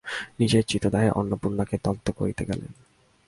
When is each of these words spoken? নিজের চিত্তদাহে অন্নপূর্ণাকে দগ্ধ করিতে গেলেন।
নিজের 0.39 0.63
চিত্তদাহে 0.67 1.09
অন্নপূর্ণাকে 1.11 1.75
দগ্ধ 1.83 2.07
করিতে 2.11 2.43
গেলেন। 2.45 2.71